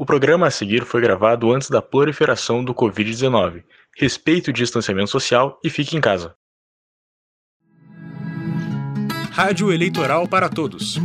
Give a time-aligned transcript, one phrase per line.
[0.00, 3.62] O programa a seguir foi gravado antes da proliferação do Covid-19.
[3.98, 6.34] Respeite o distanciamento social e fique em casa.
[9.30, 10.98] Rádio Eleitoral para Todos.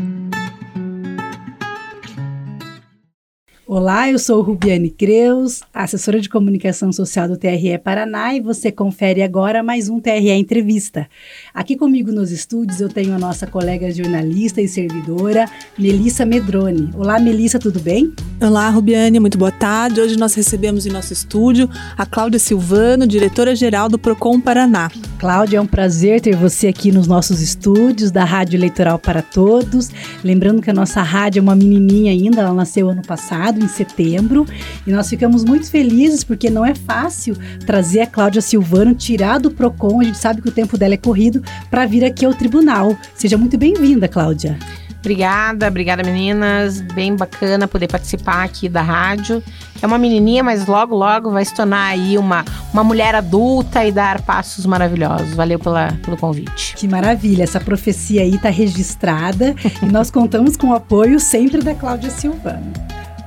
[3.68, 9.24] Olá, eu sou Rubiane Creus, assessora de comunicação social do TRE Paraná e você confere
[9.24, 11.10] agora mais um TRE Entrevista.
[11.52, 15.50] Aqui comigo nos estúdios eu tenho a nossa colega jornalista e servidora,
[15.80, 16.92] Melissa Medrone.
[16.96, 18.14] Olá, Melissa, tudo bem?
[18.40, 20.00] Olá, Rubiane, muito boa tarde.
[20.00, 24.92] Hoje nós recebemos em nosso estúdio a Cláudia Silvano, diretora-geral do Procon Paraná.
[25.18, 29.90] Cláudia, é um prazer ter você aqui nos nossos estúdios da Rádio Eleitoral para Todos.
[30.24, 34.46] Lembrando que a nossa rádio é uma menininha ainda, ela nasceu ano passado, em setembro,
[34.86, 39.52] e nós ficamos muito felizes porque não é fácil trazer a Cláudia Silvano, tirar do
[39.52, 42.96] Procon, a gente sabe que o tempo dela é corrido, para vir aqui ao tribunal.
[43.16, 44.58] Seja muito bem-vinda, Cláudia.
[45.06, 46.82] Obrigada, obrigada meninas.
[46.82, 49.42] Bem bacana poder participar aqui da rádio.
[49.80, 53.92] É uma menininha, mas logo, logo vai se tornar aí uma, uma mulher adulta e
[53.92, 55.36] dar passos maravilhosos.
[55.36, 56.74] Valeu pela, pelo convite.
[56.76, 61.76] Que maravilha, essa profecia aí está registrada e nós contamos com o apoio sempre da
[61.76, 62.74] Cláudia Silvano.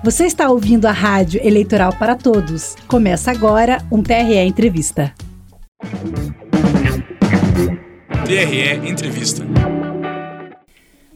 [0.04, 2.76] Você está ouvindo a Rádio Eleitoral para Todos.
[2.86, 5.12] Começa agora um TRE Entrevista.
[8.24, 9.44] TRE Entrevista.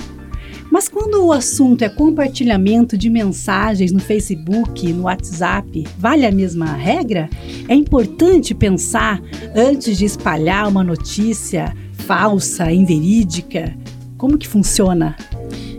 [0.75, 6.67] Mas quando o assunto é compartilhamento de mensagens no Facebook, no WhatsApp, vale a mesma
[6.67, 7.31] regra?
[7.69, 9.23] É importante pensar
[9.55, 13.73] antes de espalhar uma notícia falsa, inverídica?
[14.19, 15.17] Como que funciona?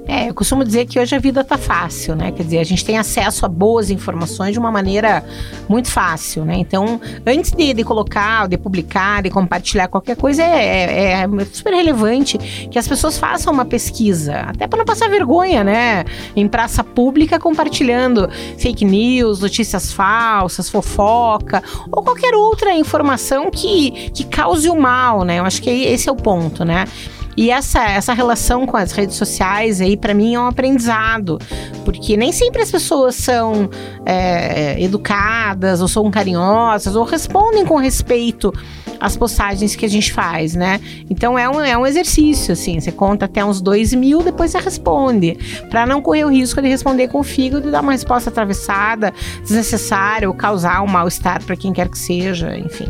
[0.08, 2.32] É, eu costumo dizer que hoje a vida tá fácil, né?
[2.32, 5.24] Quer dizer, a gente tem acesso a boas informações de uma maneira
[5.68, 6.56] muito fácil, né?
[6.58, 11.74] Então, antes de, de colocar, de publicar, de compartilhar qualquer coisa, é, é, é super
[11.74, 12.38] relevante
[12.70, 16.06] que as pessoas façam uma pesquisa, até para não passar vergonha, né?
[16.36, 24.24] Em praça pública, compartilhando fake news, notícias falsas, fofoca, ou qualquer outra informação que, que
[24.24, 25.40] cause o mal, né?
[25.40, 26.86] Eu acho que esse é o ponto, né?
[27.38, 31.40] E essa, essa relação com as redes sociais aí, para mim, é um aprendizado.
[31.84, 33.70] Porque nem sempre as pessoas são
[34.06, 38.54] é, educadas, ou são carinhosas, ou respondem com respeito
[39.00, 40.80] às postagens que a gente faz, né?
[41.10, 42.80] Então é um, é um exercício, assim.
[42.80, 45.38] Você conta até uns dois mil, depois você responde.
[45.70, 49.14] para não correr o risco de responder com o fígado e dar uma resposta atravessada,
[49.42, 52.88] desnecessária, ou causar um mal-estar para quem quer que seja, enfim.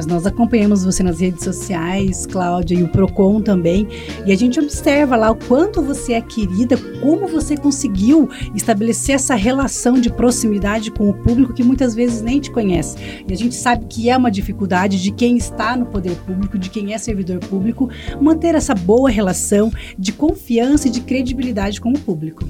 [0.00, 3.86] Mas nós acompanhamos você nas redes sociais, Cláudia, e o Procon também,
[4.24, 9.34] e a gente observa lá o quanto você é querida, como você conseguiu estabelecer essa
[9.34, 12.96] relação de proximidade com o público que muitas vezes nem te conhece.
[13.28, 16.70] E a gente sabe que é uma dificuldade de quem está no poder público, de
[16.70, 21.98] quem é servidor público, manter essa boa relação de confiança e de credibilidade com o
[21.98, 22.48] público.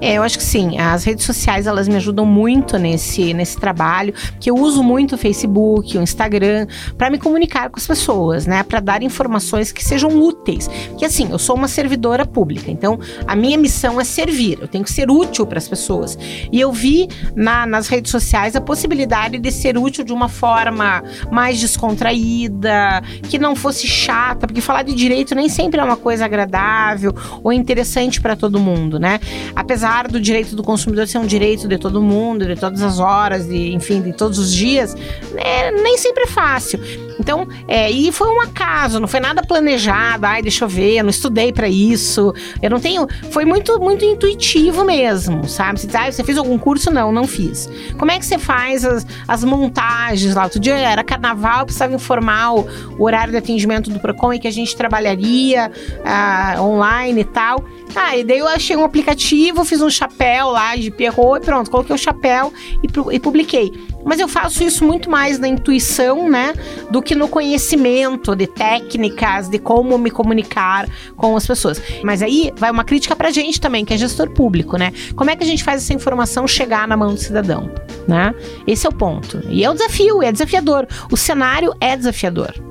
[0.00, 0.78] É, eu acho que sim.
[0.78, 5.18] As redes sociais elas me ajudam muito nesse, nesse trabalho, que eu uso muito o
[5.18, 6.66] Facebook, o Instagram,
[6.96, 8.62] para me comunicar com as pessoas, né?
[8.62, 10.68] Para dar informações que sejam úteis.
[10.96, 14.58] Que assim, eu sou uma servidora pública, então a minha missão é servir.
[14.60, 16.16] Eu tenho que ser útil para as pessoas.
[16.52, 21.02] E eu vi na, nas redes sociais a possibilidade de ser útil de uma forma
[21.30, 26.24] mais descontraída, que não fosse chata, porque falar de direito nem sempre é uma coisa
[26.24, 29.18] agradável ou interessante para todo mundo, né?
[29.56, 32.98] Apesar apesar do direito do consumidor ser um direito de todo mundo, de todas as
[32.98, 36.78] horas, de, enfim, de todos os dias, né, nem sempre é fácil.
[37.18, 40.24] Então, é, e foi um acaso, não foi nada planejado.
[40.24, 42.32] Ai, deixa eu ver, eu não estudei para isso.
[42.62, 43.08] Eu não tenho.
[43.30, 45.80] Foi muito, muito intuitivo mesmo, sabe?
[45.80, 46.92] Você diz, ah, você fez algum curso?
[46.92, 47.68] Não, não fiz.
[47.98, 50.44] Como é que você faz as, as montagens lá?
[50.44, 54.46] Outro dia era carnaval, precisava informar o, o horário de atendimento do PROCON e que
[54.46, 57.64] a gente trabalharia uh, online e tal.
[57.94, 61.70] Ah, e daí eu achei um aplicativo, fiz um chapéu lá de perro e pronto,
[61.70, 62.52] coloquei o chapéu
[62.82, 63.72] e, e publiquei.
[64.04, 66.54] Mas eu faço isso muito mais na intuição, né?
[66.90, 71.82] Do que no conhecimento de técnicas, de como me comunicar com as pessoas.
[72.02, 74.92] Mas aí vai uma crítica pra gente também, que é gestor público, né?
[75.14, 77.70] Como é que a gente faz essa informação chegar na mão do cidadão,
[78.06, 78.34] né?
[78.66, 79.42] Esse é o ponto.
[79.48, 80.86] E é o desafio, é desafiador.
[81.10, 82.67] O cenário é desafiador.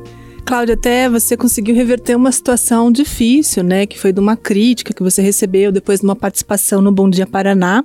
[0.48, 3.86] Cláudia, até você conseguiu reverter uma situação difícil, né?
[3.86, 7.28] Que foi de uma crítica que você recebeu depois de uma participação no Bom Dia
[7.28, 7.84] Paraná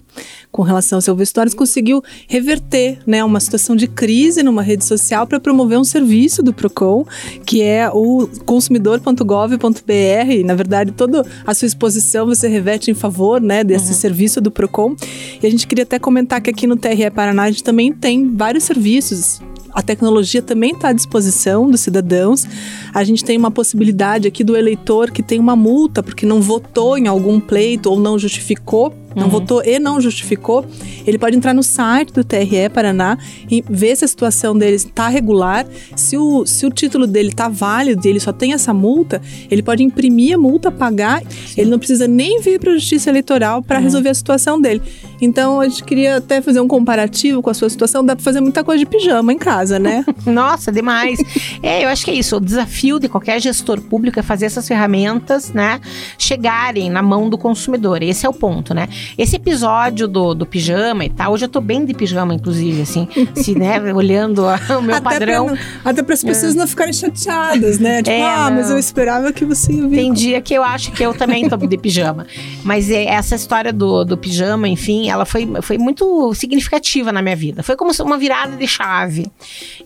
[0.52, 3.24] com relação ao seu vestuário, você conseguiu reverter, né?
[3.24, 7.04] Uma situação de crise numa rede social para promover um serviço do Procon,
[7.44, 10.44] que é o consumidor.gov.br.
[10.44, 13.64] Na verdade, toda a sua exposição você reverte em favor, né?
[13.64, 13.94] Desse uhum.
[13.94, 14.94] serviço do Procon.
[15.42, 18.36] E a gente queria até comentar que aqui no TRE Paraná a gente também tem
[18.36, 19.40] vários serviços
[19.72, 22.44] a tecnologia também está à disposição dos cidadãos.
[22.92, 26.98] A gente tem uma possibilidade aqui do eleitor que tem uma multa porque não votou
[26.98, 29.30] em algum pleito ou não justificou não uhum.
[29.30, 30.64] votou e não justificou,
[31.06, 33.18] ele pode entrar no site do TRE Paraná
[33.50, 35.66] e ver se a situação dele está regular.
[35.96, 39.20] Se o, se o título dele está válido e ele só tem essa multa,
[39.50, 41.60] ele pode imprimir a multa, pagar, Sim.
[41.62, 43.84] ele não precisa nem vir para a Justiça Eleitoral para uhum.
[43.84, 44.82] resolver a situação dele.
[45.20, 48.04] Então a gente queria até fazer um comparativo com a sua situação.
[48.04, 50.04] Dá para fazer muita coisa de pijama em casa, né?
[50.26, 51.18] Nossa, demais.
[51.62, 52.36] é, eu acho que é isso.
[52.36, 55.80] O desafio de qualquer gestor público é fazer essas ferramentas, né,
[56.18, 58.02] chegarem na mão do consumidor.
[58.02, 58.88] Esse é o ponto, né?
[59.16, 63.08] Esse episódio do, do pijama e tal, hoje eu tô bem de pijama, inclusive, assim,
[63.34, 65.46] se, né, olhando o meu até padrão.
[65.46, 66.58] Pra, até para as pessoas é.
[66.58, 67.98] não ficarem chateadas, né?
[67.98, 68.56] Tipo, é, ah, não.
[68.56, 69.96] mas eu esperava que você ia vir.
[69.96, 72.26] Tem dia que eu acho que eu também tô de pijama.
[72.64, 77.36] Mas é, essa história do, do pijama, enfim, ela foi, foi muito significativa na minha
[77.36, 77.62] vida.
[77.62, 79.26] Foi como uma virada de chave.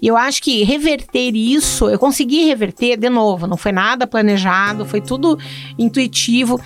[0.00, 4.84] E eu acho que reverter isso, eu consegui reverter de novo, não foi nada planejado,
[4.84, 5.38] foi tudo
[5.78, 6.60] intuitivo.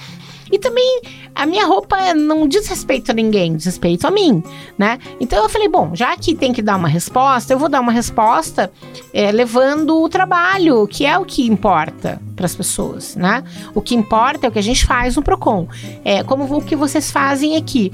[0.51, 1.03] E também
[1.35, 4.43] a minha roupa não diz respeito a ninguém, diz respeito a mim,
[4.77, 4.99] né?
[5.21, 7.93] Então eu falei, bom, já que tem que dar uma resposta, eu vou dar uma
[7.93, 8.71] resposta
[9.13, 13.45] é, levando o trabalho, que é o que importa para as pessoas, né?
[13.75, 15.69] O que importa é o que a gente faz no Procon,
[16.05, 17.93] é como o que vocês fazem aqui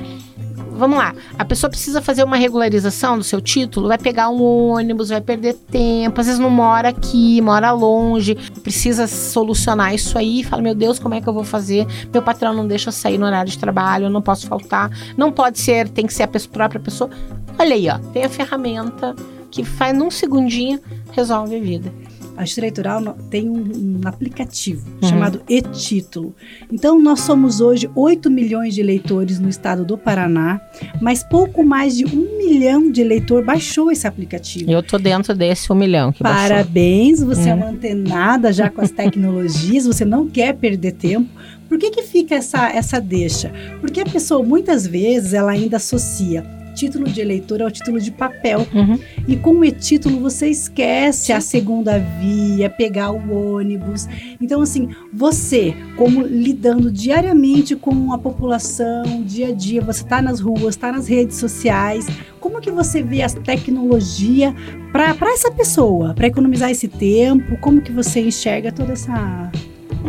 [0.76, 5.08] vamos lá, a pessoa precisa fazer uma regularização do seu título, vai pegar um ônibus,
[5.08, 10.62] vai perder tempo, às vezes não mora aqui, mora longe, precisa solucionar isso aí, fala,
[10.62, 11.86] meu Deus, como é que eu vou fazer?
[12.12, 15.32] Meu patrão não deixa eu sair no horário de trabalho, eu não posso faltar, não
[15.32, 17.10] pode ser, tem que ser a própria pessoa.
[17.58, 19.14] Olha aí, ó, tem a ferramenta
[19.50, 20.80] que faz num segundinho,
[21.12, 21.92] resolve a vida
[22.36, 25.08] a Justiça Eleitoral tem um, um aplicativo uhum.
[25.08, 26.34] chamado e-título.
[26.70, 30.60] Então, nós somos hoje 8 milhões de eleitores no estado do Paraná,
[31.00, 34.70] mas pouco mais de um milhão de eleitor baixou esse aplicativo.
[34.70, 37.34] Eu tô dentro desse um milhão que Parabéns, baixou.
[37.34, 37.60] você é uhum.
[37.60, 41.28] é uma antenada já com as tecnologias, você não quer perder tempo.
[41.68, 43.52] Por que, que fica essa, essa deixa?
[43.80, 48.12] Porque a pessoa, muitas vezes, ela ainda associa título de eleitor é o título de
[48.12, 48.66] papel.
[48.72, 48.98] Uhum.
[49.26, 54.06] E com o e-título você esquece a segunda via, pegar o ônibus.
[54.40, 60.38] Então, assim, você, como lidando diariamente com a população, dia a dia, você está nas
[60.38, 62.06] ruas, está nas redes sociais,
[62.38, 64.54] como que você vê a tecnologia
[64.92, 67.56] para essa pessoa, para economizar esse tempo?
[67.58, 69.50] Como que você enxerga toda essa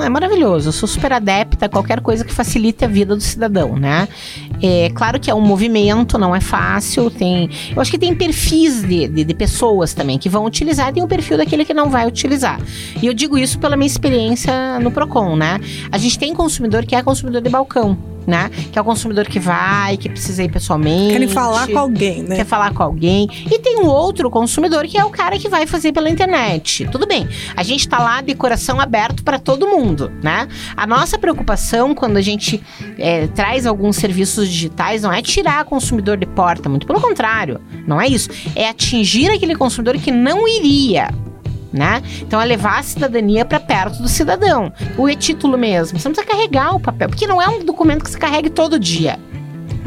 [0.04, 0.69] é maravilhoso.
[0.69, 4.08] Eu sou super adepta a qualquer coisa que facilite a vida do cidadão, né?
[4.62, 7.09] É claro que é um movimento, não é fácil.
[7.09, 10.94] Tem, eu acho que tem perfis de, de, de pessoas também que vão utilizar e
[10.94, 12.59] tem o perfil daquele que não vai utilizar.
[13.01, 15.59] E eu digo isso pela minha experiência no Procon, né?
[15.92, 18.52] A gente tem consumidor que é consumidor de balcão né?
[18.72, 21.14] Que é o consumidor que vai, que precisa ir pessoalmente.
[21.14, 22.36] Querem falar com alguém, né?
[22.36, 23.30] Quer falar com alguém.
[23.50, 26.88] E tem um outro consumidor que é o cara que vai fazer pela internet.
[26.92, 30.48] Tudo bem, a gente tá lá de coração aberto para todo mundo, né?
[30.76, 32.62] A nossa preocupação quando a gente
[32.98, 38.02] é, traz alguns serviços digitais não é tirar consumidor de porta, muito pelo contrário, não
[38.02, 38.30] é isso.
[38.56, 41.10] É atingir aquele consumidor que não iria
[41.78, 42.02] né?
[42.22, 44.72] Então é levar a cidadania para perto do cidadão.
[44.98, 48.10] O e-título mesmo, você não precisa carregar o papel, porque não é um documento que
[48.10, 49.19] se carregue todo dia.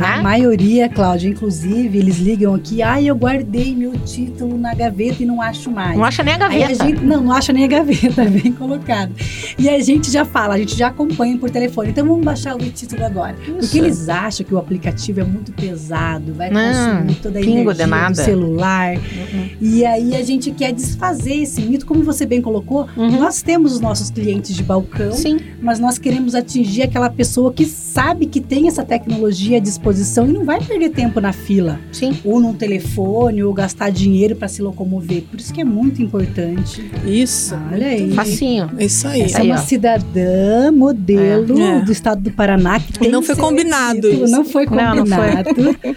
[0.00, 0.06] Né?
[0.06, 5.22] A maioria, Cláudia, inclusive, eles ligam aqui, ai, ah, eu guardei meu título na gaveta
[5.22, 5.96] e não acho mais.
[5.96, 6.82] Não acha nem a gaveta.
[6.82, 9.12] A gente, não, não acha nem a gaveta, bem colocado.
[9.58, 11.90] E a gente já fala, a gente já acompanha por telefone.
[11.90, 13.36] Então vamos baixar o título agora.
[13.42, 13.58] Isso.
[13.58, 18.08] Porque eles acham que o aplicativo é muito pesado, vai não, consumir toda a energia
[18.08, 18.96] do celular.
[18.96, 19.48] Uhum.
[19.60, 23.18] E aí a gente quer desfazer esse mito, como você bem colocou, uhum.
[23.18, 25.38] nós temos os nossos clientes de balcão, Sim.
[25.60, 30.32] mas nós queremos atingir aquela pessoa que sabe que tem essa tecnologia disponível disposição e
[30.32, 31.78] não vai perder tempo na fila.
[31.92, 32.16] Sim.
[32.24, 35.22] Ou num telefone, ou gastar dinheiro para se locomover.
[35.22, 36.90] Por isso que é muito importante.
[37.04, 37.54] Isso.
[37.72, 38.12] Olha aí.
[38.12, 38.70] Facinho.
[38.78, 39.22] Isso aí.
[39.22, 41.80] Essa é uma cidadã modelo é.
[41.80, 44.28] do estado do Paraná que tem Não foi combinado título.
[44.28, 45.54] Não foi combinado.
[45.56, 45.94] Não, não foi.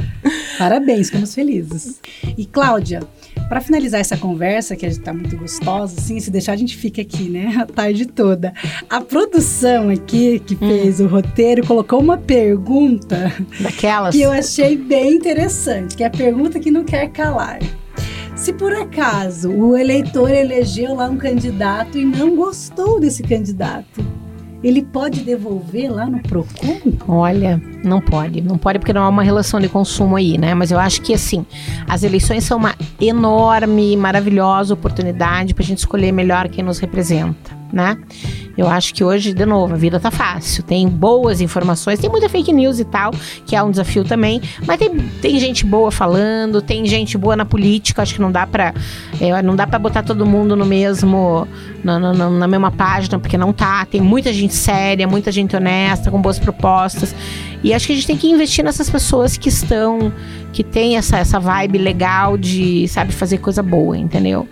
[0.57, 1.99] Parabéns, ficamos felizes.
[2.37, 3.01] E Cláudia,
[3.53, 7.29] para finalizar essa conversa, que está muito gostosa, assim, se deixar a gente fica aqui,
[7.29, 8.51] né, a tarde toda.
[8.89, 10.57] A produção aqui, que hum.
[10.57, 11.05] fez hum.
[11.05, 13.31] o roteiro, colocou uma pergunta
[13.61, 17.59] daquelas que eu achei bem interessante, que é a pergunta que não quer calar.
[18.35, 24.03] Se por acaso o eleitor elegeu lá um candidato e não gostou desse candidato,
[24.63, 26.79] ele pode devolver lá no Procon?
[27.07, 28.41] Olha, não pode.
[28.41, 30.53] Não pode porque não há uma relação de consumo aí, né?
[30.53, 31.45] Mas eu acho que, assim,
[31.87, 37.63] as eleições são uma enorme, maravilhosa oportunidade para a gente escolher melhor quem nos representa
[37.73, 37.97] né?
[38.55, 40.63] Eu acho que hoje, de novo, a vida tá fácil.
[40.63, 43.11] Tem boas informações, tem muita fake news e tal,
[43.47, 44.41] que é um desafio também.
[44.65, 48.03] Mas tem, tem gente boa falando, tem gente boa na política.
[48.03, 48.73] Acho que não dá pra,
[49.19, 51.47] é, não dá para botar todo mundo no mesmo,
[51.83, 53.85] na, na, na, mesma página, porque não tá.
[53.85, 57.15] Tem muita gente séria, muita gente honesta, com boas propostas.
[57.63, 60.13] E acho que a gente tem que investir nessas pessoas que estão,
[60.51, 64.47] que tem essa, essa vibe legal de, sabe, fazer coisa boa, entendeu?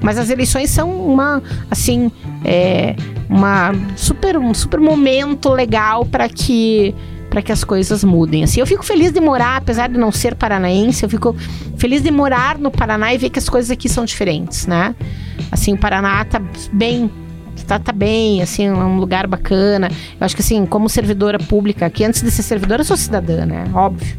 [0.00, 2.10] Mas as eleições são uma, assim,
[2.44, 2.94] é,
[3.28, 6.94] uma super, um super momento legal para que
[7.28, 8.42] para que as coisas mudem.
[8.42, 11.36] Assim, eu fico feliz de morar, apesar de não ser paranaense, eu fico
[11.76, 14.96] feliz de morar no Paraná e ver que as coisas aqui são diferentes, né?
[15.52, 16.42] Assim, o Paraná tá
[16.72, 17.08] bem
[17.70, 19.88] tá, tá bem, assim, é um lugar bacana.
[19.88, 23.46] Eu acho que assim, como servidora pública, que antes de ser servidora, eu sou cidadã,
[23.46, 23.64] né?
[23.72, 24.18] Óbvio.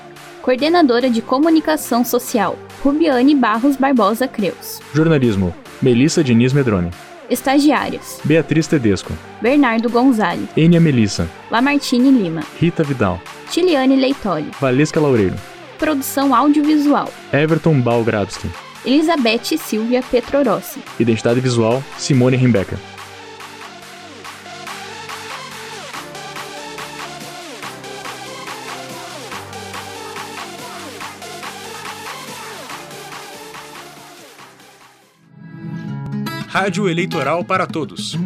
[0.47, 4.81] Coordenadora de Comunicação Social, Rubiane Barros Barbosa Creus.
[4.95, 6.93] Jornalismo, Melissa Diniz Medrone.
[7.29, 9.13] Estagiários: Beatriz Tedesco,
[9.43, 14.53] Bernardo Gonzalez, Enia Melissa, Lamartine Lima, Rita Vidal, Tiliane Leitoli.
[14.61, 15.35] Valesca Laureiro,
[15.81, 18.49] Produção audiovisual: Everton Balgrabski.
[18.85, 20.79] Elizabeth Silvia Petrorossi.
[21.01, 22.79] Identidade visual, Simone Rimbecker.
[36.67, 38.19] Rádio Eleitoral para Todos.